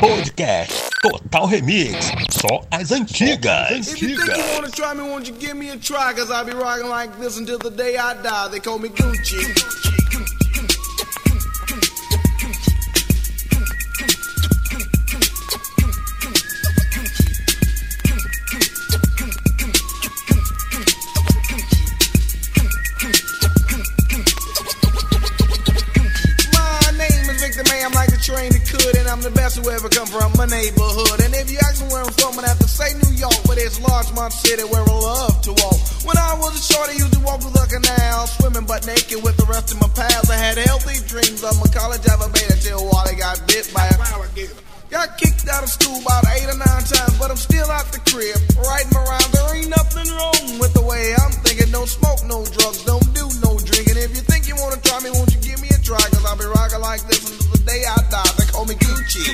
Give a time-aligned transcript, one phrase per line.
[0.00, 2.14] Podcast Total Remix.
[2.30, 3.92] Só as antigas.
[3.92, 6.14] If you think you wanna try me, won't you give me a try?
[6.14, 8.48] Cause I'll be rocking like this until the day I die.
[8.48, 9.99] They call me Gucci.
[29.60, 31.20] And I'm the best who ever come from my neighborhood.
[31.20, 33.58] And if you ask me where I'm from, I'd have to say New York, but
[33.58, 35.78] it's Larchmont City where I love to walk.
[36.04, 39.22] When I was a shorty, I used to walk through the canal, swimming butt naked
[39.22, 40.30] with the rest of my pals.
[40.30, 44.56] I had healthy dreams of my college elevator till Wally got bit by a alligator.
[44.90, 48.02] Got kicked out of school about eight or nine times, but I'm still out the
[48.10, 49.28] crib, riding around.
[49.30, 51.70] There ain't nothing wrong with the way I'm thinking.
[51.70, 54.02] Don't smoke no drugs, don't do no drinking.
[54.02, 55.40] If you think you wanna try me, won't you
[55.90, 55.98] try?
[56.10, 58.32] Cause I'll be rocking like this until the day I die.
[58.38, 59.26] They call me Gucci.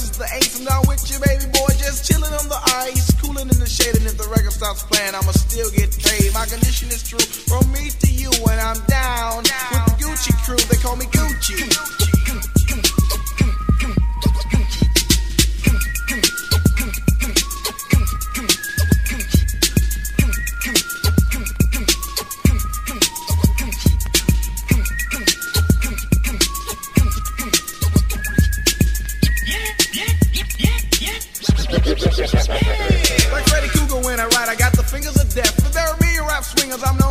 [0.00, 0.58] Toy to ace.
[0.58, 1.70] I'm down with you, baby boy.
[1.78, 3.96] Just chilling on the ice, cooling in the shade.
[3.96, 6.32] And if the record stops playing, I'ma still get paid.
[6.34, 7.90] My condition is true from me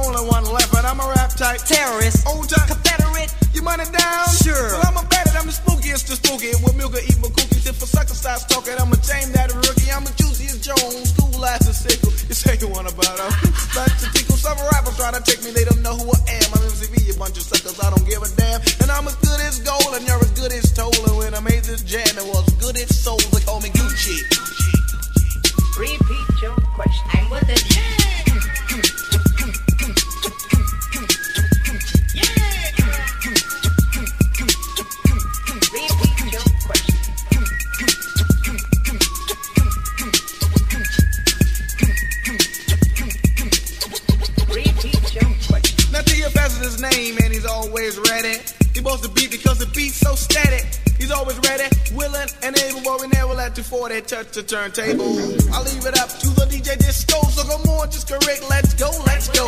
[0.06, 1.60] only one left, and I'm a rap type.
[1.62, 2.28] Terrorist.
[2.28, 2.68] Old time.
[2.68, 3.34] Confederate.
[3.54, 4.28] You money down?
[4.44, 4.83] Sure.
[53.90, 55.54] Let 240 touch the turntable.
[55.54, 58.46] I leave it up to the DJ Disco, so come on, just correct.
[58.50, 59.48] Let's go, let's go.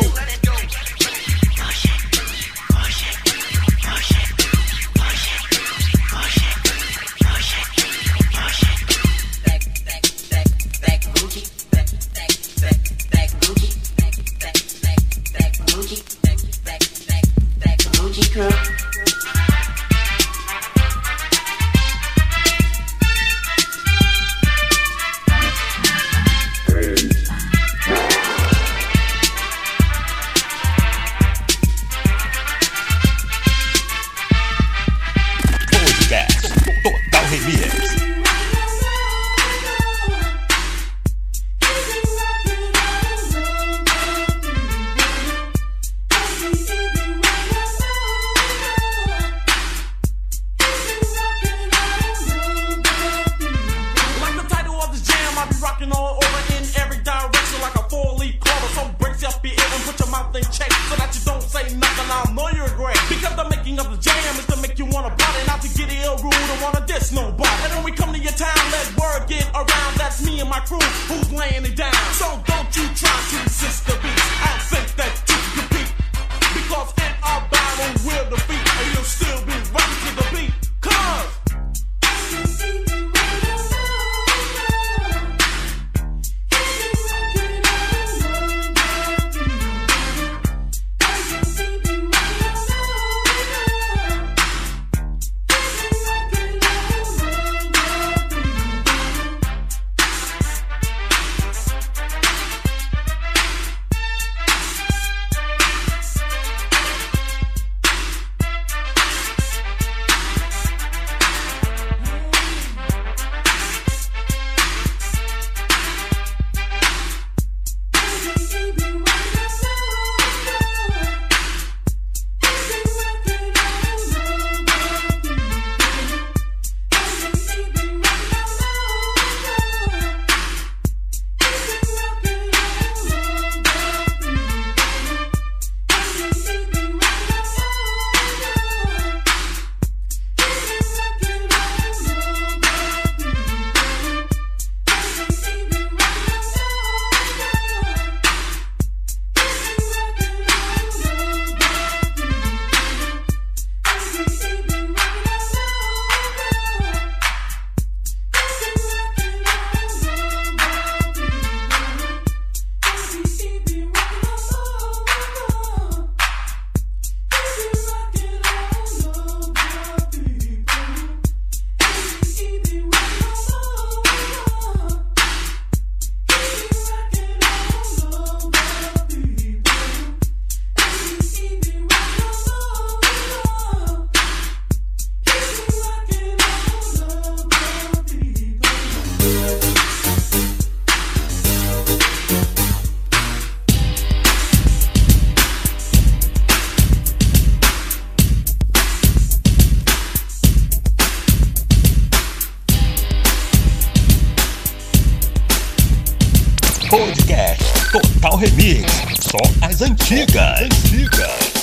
[210.06, 210.60] Antigas.
[210.62, 211.55] Antigas.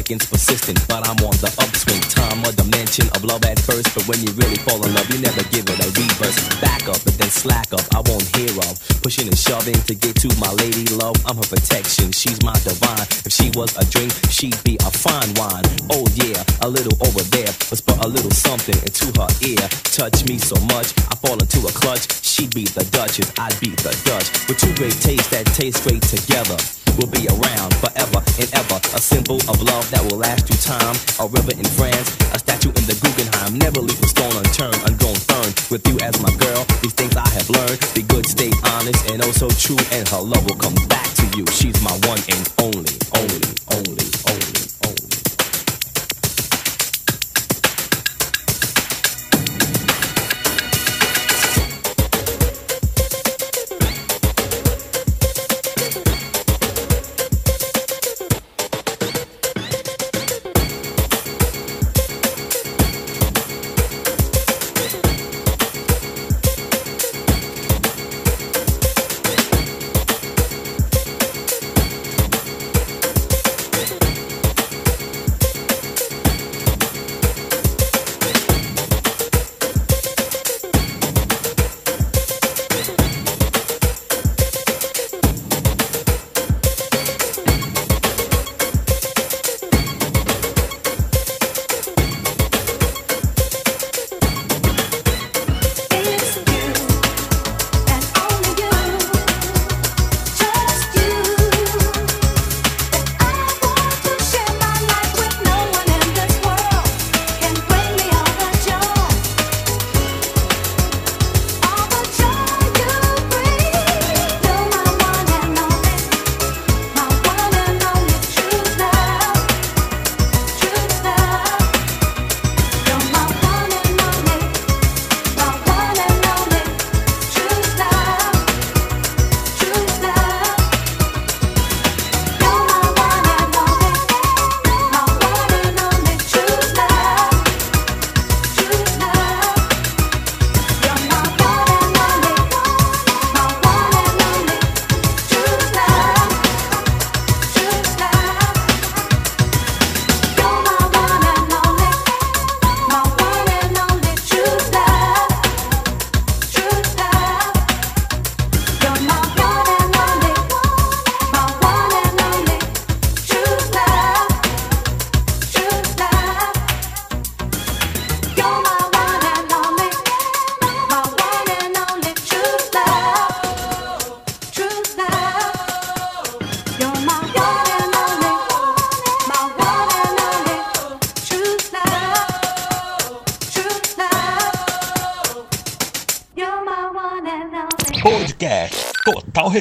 [0.00, 2.00] Seconds persistent, but I'm on the upswing.
[2.08, 5.20] Time, a dimension of love at first, but when you really fall in love, you
[5.20, 6.40] never give it a reverse.
[6.64, 7.84] Back up, but then slack up.
[7.92, 11.20] I won't hear of pushing and shoving to get to my lady love.
[11.28, 13.04] I'm her protection, she's my divine.
[13.28, 15.68] If she was a drink, she'd be a fine wine.
[15.92, 19.60] Oh yeah, a little over there, whisper a little something into her ear.
[19.92, 22.08] Touch me so much, I fall into a clutch.
[22.24, 24.32] She'd be the Duchess, I'd be the Dutch.
[24.48, 26.56] With two great tastes that taste great together.
[26.98, 28.78] We'll be around forever and ever.
[28.94, 30.96] A symbol of love that will last through time.
[31.20, 33.58] A river in France, a statue in the Guggenheim.
[33.58, 35.50] Never leave a stone unturned, ungrown fern.
[35.70, 37.78] With you as my girl, these things I have learned.
[37.94, 39.80] Be good, stay honest, and oh so true.
[39.92, 41.46] And her love will come back to you.
[41.52, 44.39] She's my one and only, only, only, only.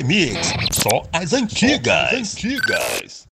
[0.09, 2.09] Mix, só as antigas.
[2.09, 3.28] Só as antigas.